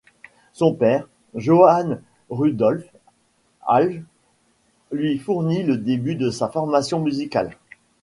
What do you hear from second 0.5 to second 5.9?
Son père, Johann Rudolph Ahle, lui fournit le